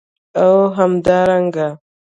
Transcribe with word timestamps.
او 0.41 0.51
همدارنګه 0.77 1.67